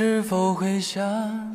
[0.00, 1.02] 是否会想？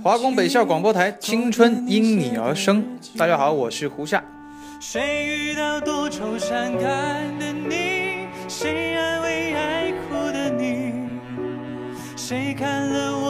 [0.04, 2.84] 华工北校广播台，青春因你而生。
[3.18, 4.22] 大家好，我是胡夏。
[4.82, 8.28] 谁遇到多愁善感的你？
[8.50, 10.92] 谁安慰爱哭的你？
[12.18, 13.23] 谁看了我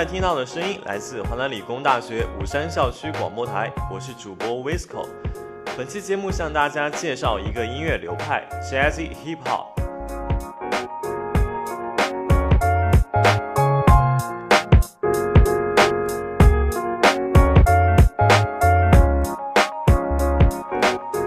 [0.00, 5.06] 在听到的声音来自华南理工大学五山校区广播台，我是主播 Visco。
[5.76, 9.66] 本期节目向大家介绍一个音乐流派 ——Jazzy Hip Hop。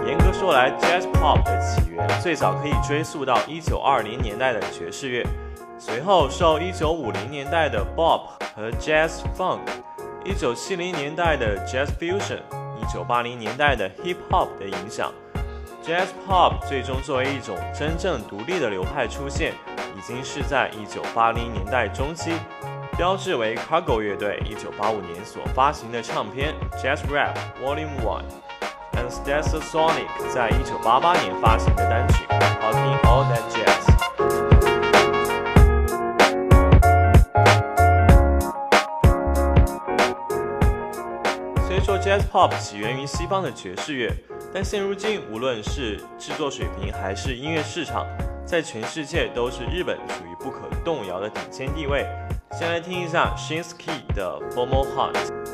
[0.04, 5.24] 严格说来，Jazz Pop 的起源最早可以追溯到1920年代的爵士乐。
[5.78, 9.60] 随后受1950年代的 Bop 和 Jazz Funk、
[10.24, 12.40] 1970年代的 Jazz Fusion、
[12.92, 15.12] 1980年代的 Hip Hop 的影响
[15.84, 19.52] ，Jazz Pop 最终作为一种真正独立的流派出现，
[19.96, 22.32] 已经是在1980年代中期。
[22.96, 28.22] 标志为 Cargo 乐队1985年所发行的唱片 Jazz Rap Volume One。
[28.92, 33.73] and Stetsasonic 在1988年发行的单曲 Talking All That Jazz。
[42.14, 44.08] Jazz Pop 起源于西方的爵士乐，
[44.52, 48.06] 但现如今无论是制作水平还是音乐市场，
[48.46, 52.06] 在全世界都是日本处于不可动摇的顶尖地位。
[52.52, 55.53] 先来听一下 Shinsky 的 Formal Hunt。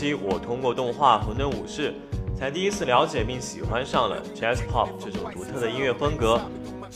[0.00, 1.92] 期，我通过动画《混沌武士》，
[2.38, 6.40] 才第一次了解并喜欢上了 Jazz Pop 这种独特的音乐风格，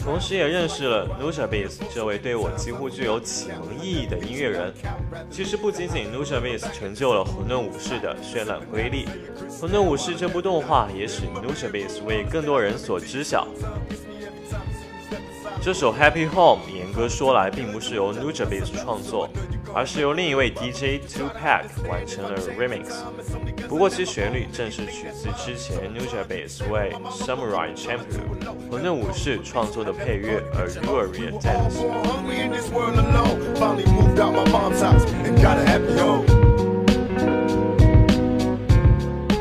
[0.02, 4.72] 同时也认识了 Nujabes 这位对我几乎具有启蒙意义的音乐人。
[5.30, 9.06] 其实不仅仅 Nujabes 成就了《混沌武士》的绚烂瑰丽，
[9.60, 13.46] 《混沌武士》这部动画也使 Nujabes 为更多人所知晓。
[15.60, 19.28] 这首 Happy Home 也格说来并不是由 Nujabes 创作，
[19.74, 23.02] 而是由另一位 DJ Two Pack 完成了 remix。
[23.68, 31.80] 不过其旋律正是取自之前 Nujabes 为 Samurai Champloo 混沌武士创作的配乐，而 Ruria 在此。
[31.80, 33.54] hungry in this world alone.
[33.56, 36.24] Finally moved out my mom's house and got a happy home.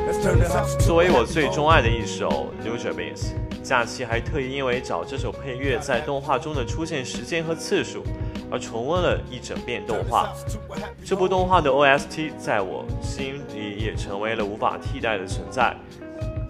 [0.07, 3.33] Let's turn this house 作为我最钟爱的一首 Nujabes，
[3.63, 8.03] 假期还特意因为找这首配乐在动画中的出现时间和次数，
[8.51, 10.33] 而重温了一整遍动画。
[11.05, 15.75] 这部动画的 OST 在我心里也成为了无法替代的存在。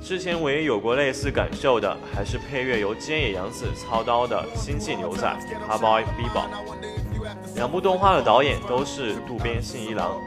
[0.01, 5.25] 之前唯一有过类似感受的，还是配乐由菅野洋子操刀的《星际牛仔》
[5.69, 6.49] （Cowboy Bebop）。
[7.55, 10.17] 两部动画的导演都是渡边信一郎。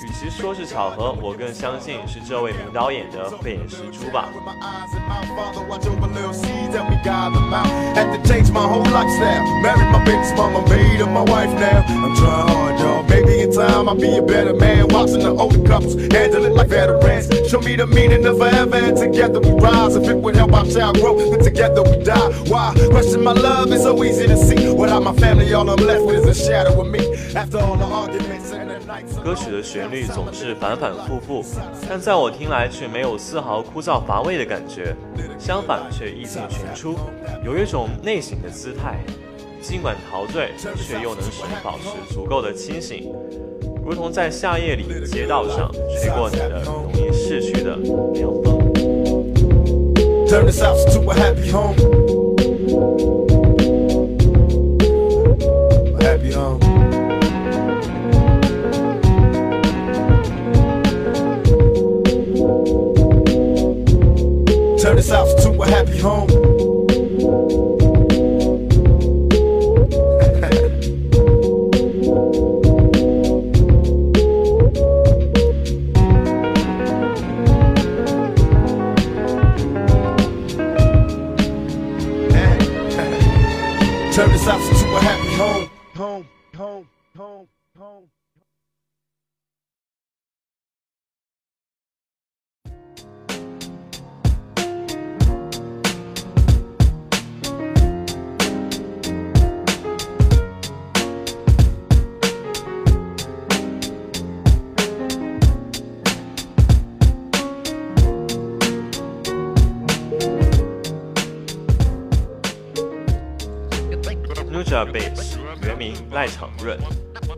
[0.00, 4.30] 与其说是巧合，我更相信是这位名导演的慧眼识珠吧。
[29.22, 31.44] 歌曲的旋律总是反反复复
[31.88, 34.94] 但在我听来却没有丝毫枯燥乏味的感觉
[35.38, 36.96] 相反却意境全出
[37.44, 38.98] 有一种内省的姿态。
[39.62, 43.14] 尽管陶醉却又能使人保持足够的清醒
[43.84, 47.76] 如同在夏夜里街道上吹过你的容易逝去的
[48.14, 48.62] 凉风。
[50.26, 51.74] Turn this out to happy home.
[56.00, 56.71] Happy home.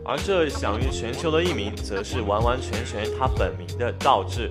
[0.03, 4.49] 而这享誉全球的艺名，则是完完全全他本名的倒置。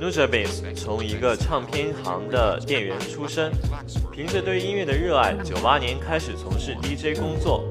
[0.00, 3.52] Nuja Bass 从一个唱片行的店员出身，
[4.12, 7.64] 凭着对音乐的热爱，九八年开始从事 DJ 工作，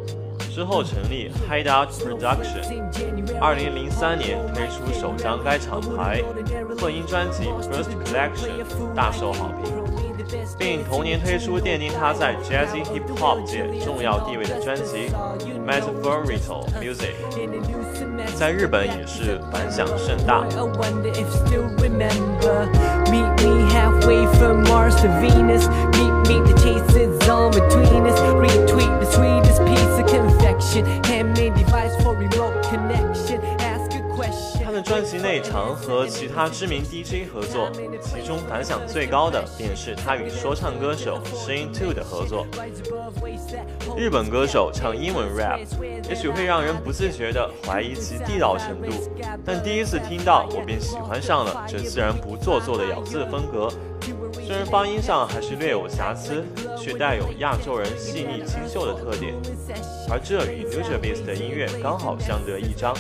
[0.50, 6.24] 之后成立 Hideout Production，二零零三年推出首张该厂牌
[6.80, 9.73] 混音专辑 First Collection，大受好评。
[10.58, 15.10] 并同年推出奠定他在 Jazz Hip Hop 界重要地位的专辑
[15.66, 17.14] Metaphorical Music，
[18.36, 20.46] 在日本也是反响甚大。
[34.94, 37.68] 专辑内常和其他知名 DJ 合作，
[38.00, 42.46] 其中反响最高的便是他与说唱歌手 Shane Two 的合作。
[43.98, 45.62] 日本歌手唱英文 rap，
[46.08, 49.10] 也许会让人不自觉地怀疑其地道程度，
[49.44, 53.70] 但第一次听到，我便喜欢上了这自然不做作的咬字风格。
[54.46, 56.44] 虽然发音上还是略有瑕疵，
[56.78, 59.34] 却带有亚洲人细腻清秀的特点，
[60.12, 62.94] 而这与 Nujabes 的音乐刚好相得益彰。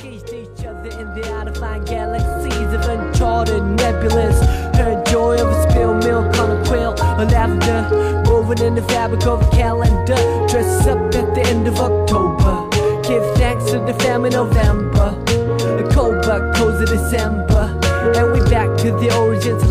[0.83, 4.37] In the out of fine galaxies of uncharted nebulas.
[4.75, 9.25] Her joy of a spilled milk on a quill, a lavender, woven in the fabric
[9.25, 10.15] of a calendar.
[10.49, 12.69] Dress up at the end of October.
[13.07, 15.15] Give thanks to the famine November.
[15.79, 17.79] A cold but cozy December.
[18.15, 19.63] And we back to the origins.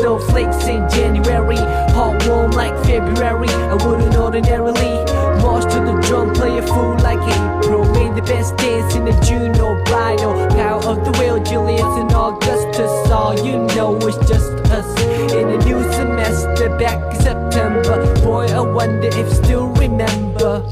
[0.00, 1.58] Snowflakes in January.
[1.92, 3.48] Hot warm like February.
[3.48, 5.04] I wouldn't ordinarily
[5.42, 7.84] march to the drum, play a fool like April.
[7.92, 10.32] Made the best dance in the June or bridal.
[10.56, 13.10] Power of the wheel, Julius and Augustus.
[13.10, 14.88] All you know is just us.
[15.32, 18.14] In a new semester, back in September.
[18.22, 20.64] Boy, I wonder if still remember.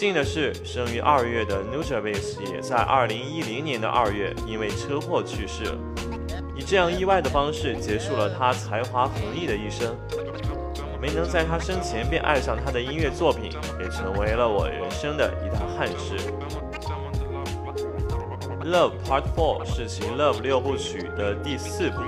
[0.00, 5.76] 幸的是，生于二月的 Nujabes 也在二零一零年的二月因为车祸去世了，
[6.56, 9.94] 以这样意外的方式结束了他才华横溢的一生。
[11.02, 16.16] 没能在他生前便爱上他的音乐作品，也成为了我人生的一大憾事。
[18.64, 22.00] Love Part Four 是其 Love 六部曲的第四部，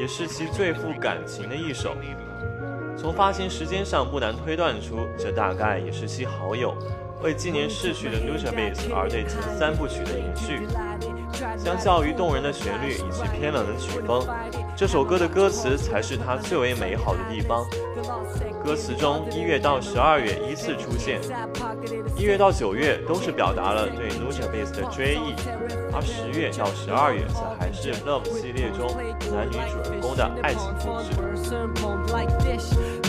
[0.00, 1.94] 也是其最富感情的一首。
[2.96, 6.74] 从发行时间上不难推断出，这大概也是其好友
[7.22, 10.66] 为纪念逝去的 Nujabes 而对前三部曲的延续。
[11.56, 14.26] 相较于动人的旋律以及偏冷的曲风，
[14.76, 17.64] 这首歌的歌词才是它最为美好的地方。
[18.64, 21.20] 歌词中一月到十二月依次出现，
[22.16, 25.34] 一月到九月都是表达了对 Nujabes 的追忆，
[25.92, 28.88] 而十月到十二月则还是 Love 系列中
[29.32, 31.10] 男女主人公的爱情故事。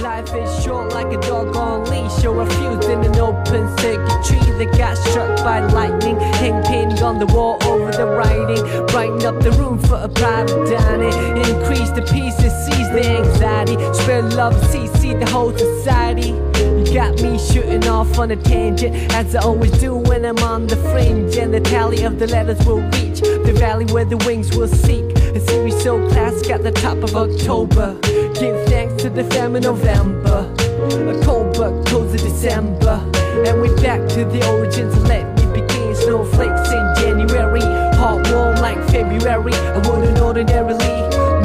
[0.09, 4.25] Life is short like a dog on leash or a fuse in an open circuit
[4.25, 6.19] tree that got struck by lightning.
[6.19, 8.63] Hang painting on the wall over the writing.
[8.87, 11.13] Brighten up the room for a private dining.
[11.37, 13.75] Increase the pieces, seize the anxiety.
[13.93, 16.29] Spread love, see, see the whole society.
[16.59, 20.65] You got me shooting off on a tangent, as I always do when I'm on
[20.65, 21.37] the fringe.
[21.37, 25.05] And the tally of the letters will reach the valley where the wings will seek.
[25.35, 27.95] A series so classic at the top of October.
[28.39, 30.49] Give thanks to the fam in November.
[30.55, 33.03] A cold but close of December.
[33.45, 34.95] And we're back to the origins.
[35.09, 35.93] Let me begin.
[35.93, 37.59] Snowflakes in January.
[37.99, 39.53] Hot warm like February.
[39.53, 40.87] I wouldn't ordinarily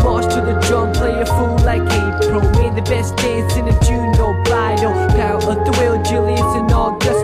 [0.05, 0.93] march to the drum.
[0.93, 2.43] Play a fool like April.
[2.53, 4.93] May the best days in a June no bridal.
[5.19, 7.24] Power of the wheel, Julius and Augustus.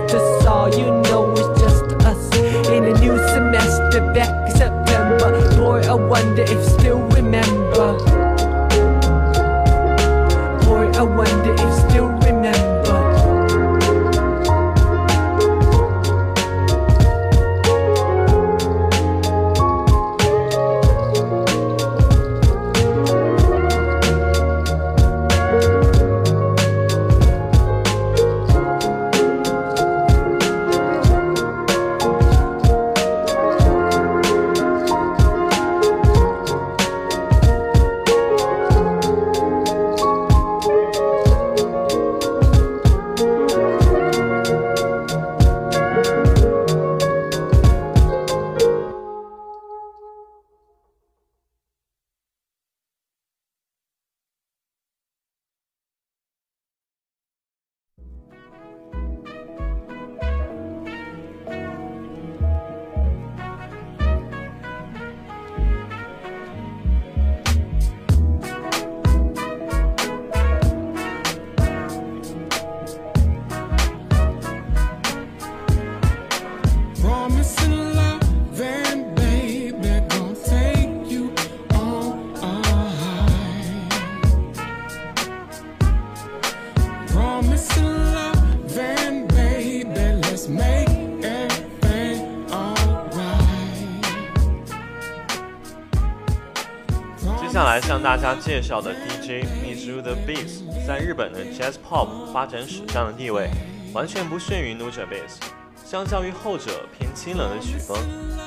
[97.83, 103.49] 向大家介绍的 DJ Mizu the Beast 在日本的 Jazz Pop 发展史上的地位，
[103.93, 105.39] 完全不逊于 Nujabes。
[105.85, 107.97] 相较于后者偏清冷的曲风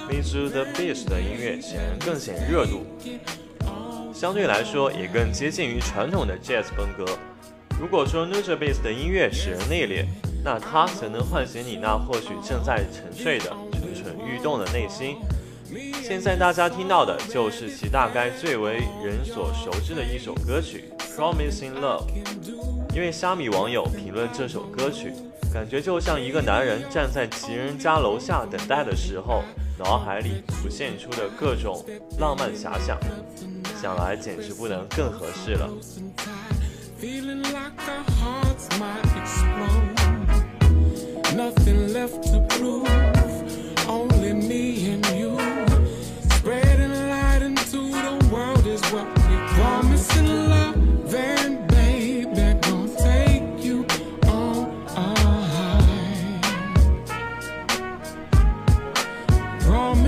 [0.09, 2.85] ，Mizu the Beast 的音乐显然更显热度，
[4.13, 7.05] 相对来说也更接近于传统的 Jazz 风格。
[7.79, 10.05] 如果说 Nujabes 的音乐使人内敛，
[10.43, 15.17] 那它则能唤醒你那或许正在沉睡的蠢蠢欲动的内心。
[16.03, 22.05] 现在大家听到的就是其大概最为人所熟知的一首歌曲《Promising Love》，
[22.95, 25.13] 因为虾米网友评论这首歌曲，
[25.53, 29.43] 感觉就像一个男人站在情人家楼下等待的时候，
[29.79, 31.83] 脑海里浮现出的各种
[32.19, 32.99] 浪漫遐想，
[33.81, 35.69] 想来简直不能更合适了。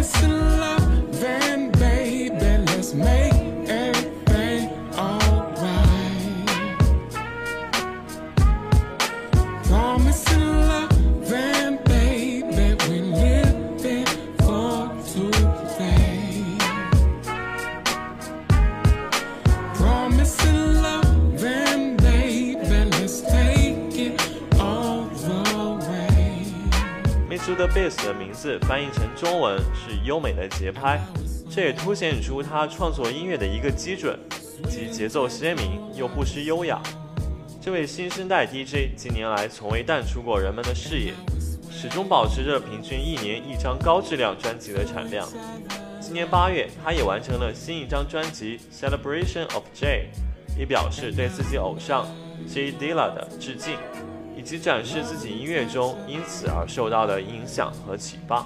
[0.06, 0.45] Sensin
[29.16, 31.00] 中文是优美的节拍，
[31.50, 34.20] 这也凸显出他创作音乐的一个基准，
[34.68, 36.82] 即节奏鲜明又不失优雅。
[37.62, 41.14] 这位新生代 DJ 近年来从未淡出过人们的视野，
[41.72, 45.26] 始终保持着平均一年一张高质量专辑的产量。
[46.02, 50.10] 今年八月，他也完成了新一张专辑《Celebration of J》，
[50.62, 52.06] 以表示对自己偶像
[52.48, 53.78] J Dilla 的致敬，
[54.38, 58.46] 以及展示自己音乐中因此而受到的影响和启发。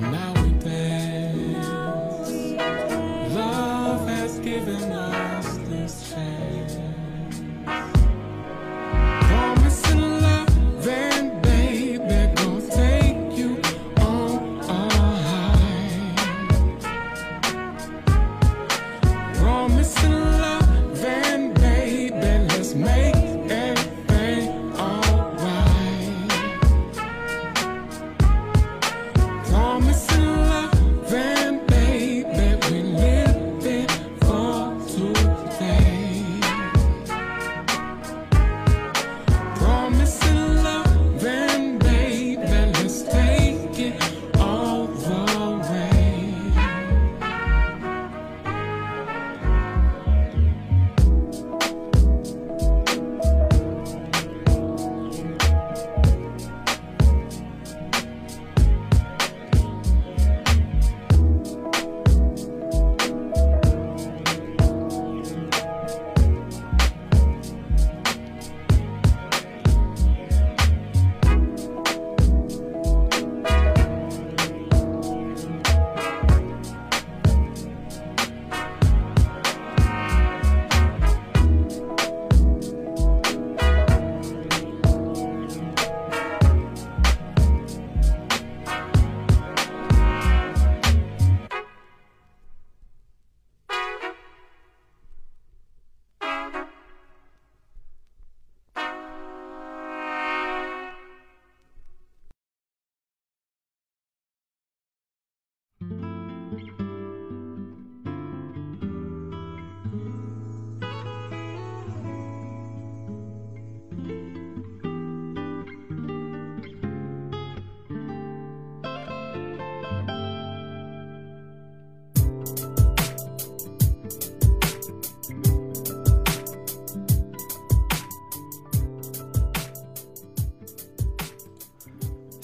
[0.00, 0.27] And now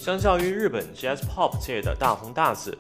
[0.05, 2.77] 相较于日本 Jazz Pop 界的大红大紫，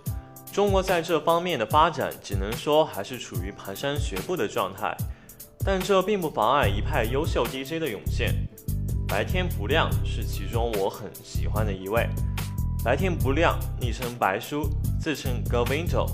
[0.52, 4.94] 中国在这方面的发展只能说还是处于蹒跚学步的状态。
[5.64, 8.34] 但这并不妨碍一派优秀 DJ 的涌现。
[9.08, 12.06] 白天不亮是其中我很喜欢的一位。
[12.84, 14.68] 白天不亮，昵称白叔，
[15.00, 16.06] 自称 Govinto，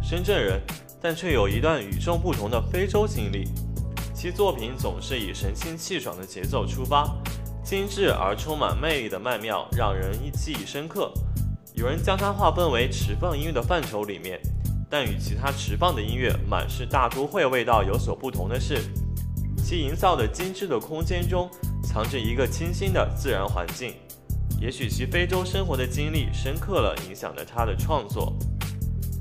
[0.00, 0.60] 深圳人，
[1.00, 3.48] 但却有一段与众不同的非洲经历。
[4.14, 7.12] 其作品总是以神清气爽的节奏出发，
[7.64, 11.12] 精致而充满魅力的曼妙让人记忆深刻。
[11.74, 14.40] 有人将它划分为持放音乐的范畴里面，
[14.90, 18.78] 但与其他持放的音乐满是大都会味道有所不同的是，
[19.56, 21.48] 其营造的精致的空间中
[21.82, 23.94] 藏着一个清新的自然环境。
[24.60, 28.32] 也许其非洲生活的经历深刻了影响了他的创作，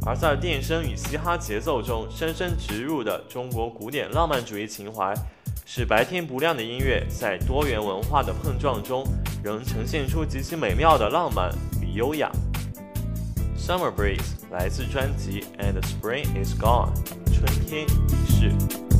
[0.05, 5.13] 而在电声与嘻哈节奏中深深植入的中国古典浪漫主义情怀，
[5.73, 9.05] 使白天不亮的音乐在多元文化的碰撞中，
[9.41, 11.49] 仍呈现出极其美妙的浪漫
[11.81, 12.29] 与优雅。
[13.57, 16.91] Summer Breeze 来自专辑 And Spring Is Gone，
[17.33, 18.90] 春天已逝。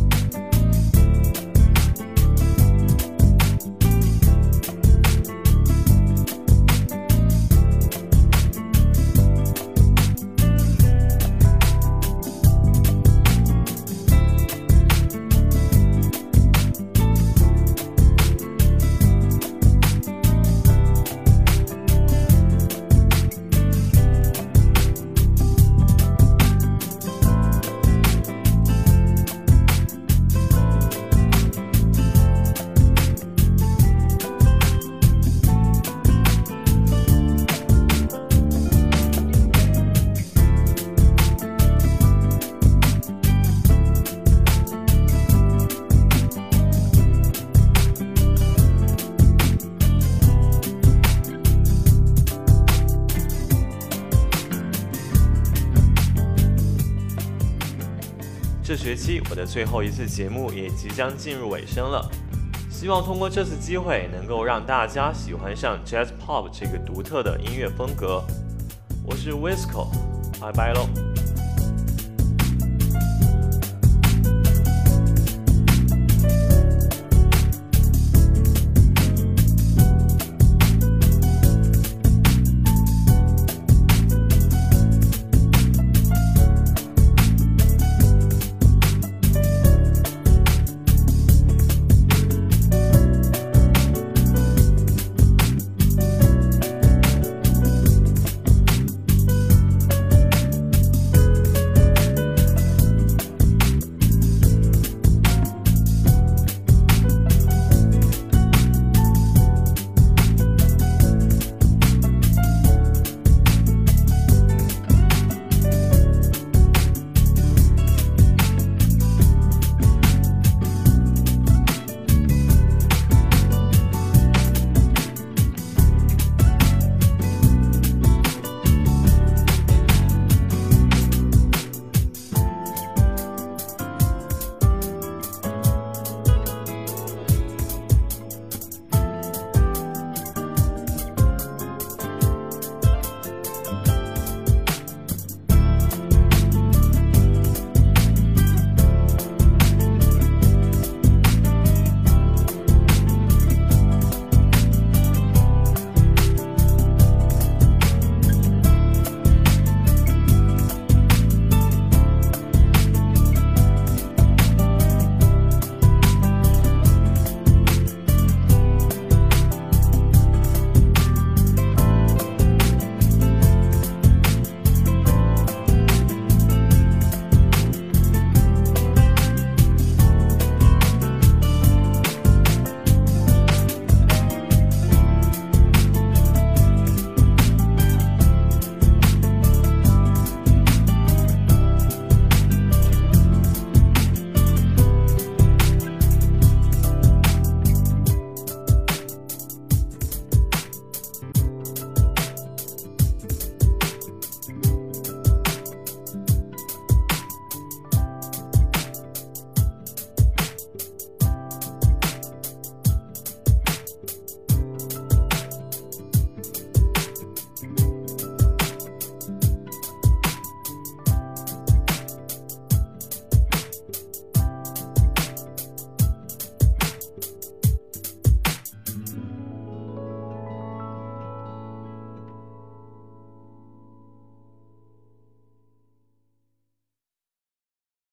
[58.82, 62.10] 学期我的最后一次节目也即将进入尾声了，
[62.68, 68.24] 希望通过这次机会能够让大家喜欢上 Jazz Pop 这个独特的音乐风格。
[69.06, 69.86] 我是 Whisko，
[70.42, 71.11] 拜拜喽。